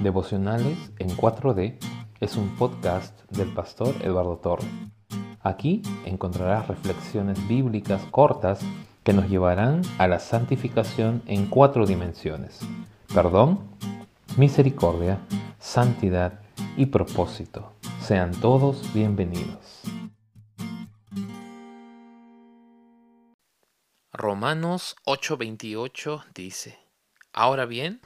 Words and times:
Devocionales 0.00 0.78
en 0.98 1.10
4D 1.10 1.76
es 2.20 2.36
un 2.36 2.56
podcast 2.56 3.20
del 3.30 3.52
pastor 3.52 3.94
Eduardo 4.00 4.38
Torre. 4.38 4.66
Aquí 5.42 5.82
encontrarás 6.06 6.68
reflexiones 6.68 7.46
bíblicas 7.46 8.02
cortas 8.10 8.60
que 9.04 9.12
nos 9.12 9.28
llevarán 9.28 9.82
a 9.98 10.08
la 10.08 10.18
santificación 10.18 11.22
en 11.26 11.44
cuatro 11.50 11.84
dimensiones. 11.84 12.60
Perdón, 13.12 13.60
misericordia, 14.38 15.18
santidad 15.58 16.40
y 16.78 16.86
propósito. 16.86 17.74
Sean 18.00 18.30
todos 18.40 18.94
bienvenidos. 18.94 19.82
Romanos 24.14 24.96
8:28 25.04 26.24
dice, 26.34 26.78
Ahora 27.34 27.66
bien, 27.66 28.00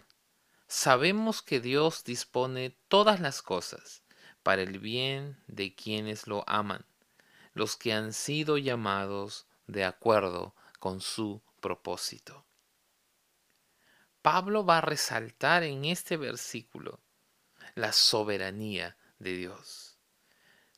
sabemos 0.75 1.41
que 1.41 1.61
Dios 1.61 2.02
dispone 2.02 2.77
todas 2.88 3.21
las 3.21 3.43
cosas 3.43 4.03
para 4.43 4.62
el 4.62 4.81
bien 4.81 5.40
de 5.46 5.72
quienes 5.72 6.26
lo 6.26 6.43
aman, 6.48 6.85
los 7.53 7.76
que 7.76 7.93
han 7.93 8.12
sido 8.12 8.58
llamados 8.58 9.46
de 9.68 9.84
acuerdo 9.84 10.53
con 10.81 11.00
su 11.00 11.40
propósito. 11.61 12.45
Pablo 14.21 14.67
va 14.67 14.79
a 14.79 14.81
resaltar 14.81 15.62
en 15.62 15.84
este 15.84 16.17
versículo 16.17 17.00
la 17.76 17.93
soberanía 17.93 18.96
de 19.20 19.36
Dios. 19.36 19.98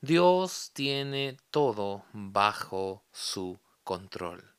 Dios 0.03 0.73
tiene 0.75 1.39
todo 1.51 2.05
bajo 2.13 3.03
su 3.13 3.59
control. 3.83 4.55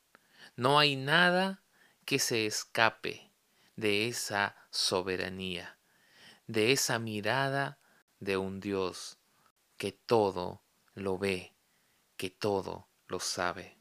No 0.56 0.80
hay 0.80 0.96
nada 0.96 1.62
que 2.04 2.18
se 2.18 2.44
escape 2.44 3.27
de 3.78 4.08
esa 4.08 4.56
soberanía, 4.72 5.78
de 6.48 6.72
esa 6.72 6.98
mirada 6.98 7.78
de 8.18 8.36
un 8.36 8.58
Dios 8.58 9.18
que 9.76 9.92
todo 9.92 10.64
lo 10.94 11.16
ve, 11.16 11.54
que 12.16 12.28
todo 12.28 12.88
lo 13.06 13.20
sabe. 13.20 13.78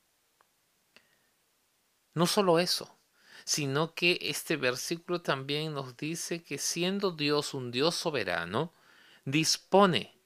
No 2.14 2.28
solo 2.28 2.60
eso, 2.60 3.00
sino 3.44 3.96
que 3.96 4.20
este 4.22 4.56
versículo 4.56 5.24
también 5.24 5.74
nos 5.74 5.98
dice 5.98 6.44
que 6.44 6.60
siendo 6.60 7.10
Dios 7.10 7.56
un 7.56 7.72
Dios 7.72 7.96
soberano, 7.96 8.76
dispone 9.26 10.22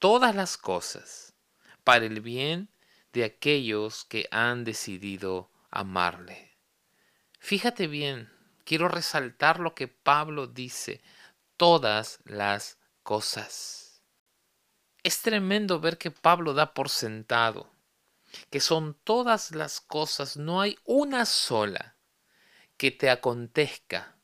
todas 0.00 0.34
las 0.34 0.58
cosas 0.58 1.36
para 1.84 2.06
el 2.06 2.20
bien 2.20 2.70
de 3.12 3.22
aquellos 3.22 4.04
que 4.04 4.26
han 4.32 4.64
decidido 4.64 5.52
amarle. 5.70 6.58
Fíjate 7.38 7.86
bien 7.86 8.35
quiero 8.66 8.88
resaltar 8.88 9.58
lo 9.60 9.74
que 9.74 9.88
Pablo 9.88 10.46
dice, 10.46 11.00
todas 11.56 12.18
las 12.24 12.78
cosas. 13.02 14.02
Es 15.02 15.22
tremendo 15.22 15.80
ver 15.80 15.96
que 15.96 16.10
Pablo 16.10 16.52
da 16.52 16.74
por 16.74 16.90
sentado 16.90 17.70
que 18.50 18.60
son 18.60 18.94
todas 19.04 19.52
las 19.52 19.80
cosas, 19.80 20.36
no 20.36 20.60
hay 20.60 20.78
una 20.84 21.26
sola 21.26 21.96
que 22.76 22.90
te 22.90 23.10
acontezca 23.10 24.16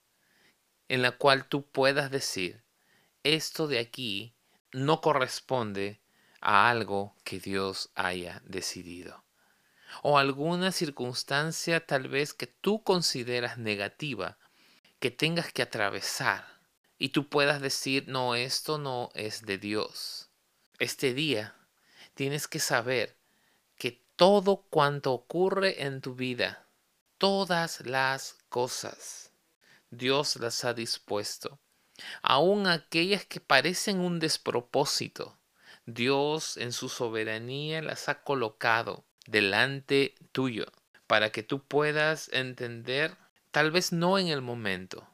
en 0.88 1.02
la 1.02 1.12
cual 1.12 1.48
tú 1.48 1.66
puedas 1.66 2.10
decir, 2.10 2.64
esto 3.22 3.66
de 3.66 3.78
aquí 3.78 4.34
no 4.72 5.00
corresponde 5.00 6.00
a 6.40 6.68
algo 6.68 7.16
que 7.24 7.40
Dios 7.40 7.90
haya 7.94 8.42
decidido 8.44 9.24
o 10.02 10.18
alguna 10.18 10.72
circunstancia 10.72 11.86
tal 11.86 12.08
vez 12.08 12.34
que 12.34 12.48
tú 12.48 12.82
consideras 12.82 13.56
negativa 13.56 14.36
que 14.98 15.10
tengas 15.10 15.52
que 15.52 15.62
atravesar 15.62 16.44
y 16.98 17.08
tú 17.08 17.28
puedas 17.28 17.60
decir, 17.60 18.04
no, 18.06 18.34
esto 18.36 18.78
no 18.78 19.10
es 19.14 19.42
de 19.42 19.58
Dios. 19.58 20.30
Este 20.78 21.14
día 21.14 21.56
tienes 22.14 22.46
que 22.46 22.60
saber 22.60 23.16
que 23.76 24.04
todo 24.16 24.66
cuanto 24.70 25.12
ocurre 25.12 25.82
en 25.82 26.00
tu 26.00 26.14
vida, 26.14 26.68
todas 27.18 27.84
las 27.86 28.38
cosas, 28.48 29.32
Dios 29.90 30.36
las 30.36 30.64
ha 30.64 30.74
dispuesto. 30.74 31.58
Aun 32.22 32.66
aquellas 32.66 33.24
que 33.24 33.40
parecen 33.40 33.98
un 33.98 34.18
despropósito, 34.20 35.38
Dios 35.86 36.56
en 36.56 36.72
su 36.72 36.88
soberanía 36.88 37.82
las 37.82 38.08
ha 38.08 38.22
colocado 38.22 39.04
delante 39.26 40.14
tuyo 40.32 40.66
para 41.06 41.30
que 41.30 41.42
tú 41.42 41.62
puedas 41.62 42.30
entender, 42.32 43.16
tal 43.50 43.70
vez 43.70 43.92
no 43.92 44.18
en 44.18 44.28
el 44.28 44.40
momento, 44.40 45.06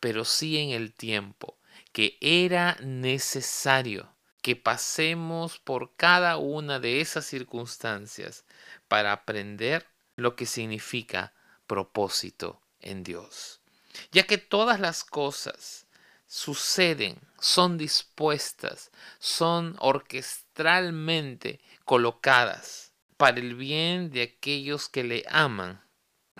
pero 0.00 0.24
sí 0.24 0.58
en 0.58 0.70
el 0.70 0.92
tiempo, 0.92 1.56
que 1.92 2.18
era 2.20 2.76
necesario 2.80 4.12
que 4.42 4.56
pasemos 4.56 5.58
por 5.58 5.94
cada 5.96 6.38
una 6.38 6.80
de 6.80 7.00
esas 7.00 7.26
circunstancias 7.26 8.44
para 8.88 9.12
aprender 9.12 9.86
lo 10.16 10.36
que 10.36 10.46
significa 10.46 11.32
propósito 11.66 12.60
en 12.80 13.04
Dios. 13.04 13.60
Ya 14.12 14.24
que 14.24 14.38
todas 14.38 14.80
las 14.80 15.04
cosas 15.04 15.86
suceden, 16.26 17.18
son 17.40 17.78
dispuestas, 17.78 18.90
son 19.18 19.76
orquestralmente 19.78 21.60
colocadas 21.84 22.87
para 23.18 23.40
el 23.40 23.56
bien 23.56 24.10
de 24.10 24.22
aquellos 24.22 24.88
que 24.88 25.02
le 25.02 25.24
aman, 25.28 25.82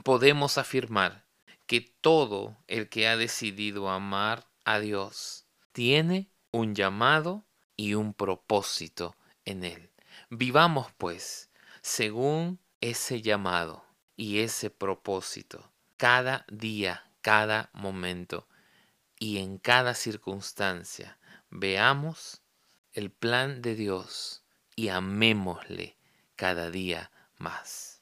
podemos 0.05 0.59
afirmar 0.59 1.27
que 1.67 1.81
todo 1.81 2.57
el 2.69 2.89
que 2.89 3.09
ha 3.09 3.17
decidido 3.17 3.91
amar 3.91 4.49
a 4.65 4.79
Dios 4.79 5.45
tiene 5.73 6.31
un 6.53 6.77
llamado 6.77 7.45
y 7.77 7.95
un 7.95 8.15
propósito 8.15 9.17
en 9.45 9.65
él. 9.65 9.91
Vivamos 10.31 10.93
pues 10.99 11.51
según 11.83 12.61
ese 12.81 13.23
llamado 13.23 13.85
y 14.17 14.39
ese 14.39 14.71
propósito, 14.71 15.73
cada 15.97 16.47
día, 16.49 17.11
cada 17.23 17.71
momento 17.73 18.47
y 19.19 19.39
en 19.39 19.59
cada 19.59 19.95
circunstancia. 19.95 21.19
Veamos 21.51 22.41
el 22.93 23.11
plan 23.11 23.63
de 23.63 23.75
Dios 23.75 24.45
y 24.77 24.91
amémosle 24.91 25.98
cada 26.39 26.71
día 26.71 27.11
más. 27.37 27.98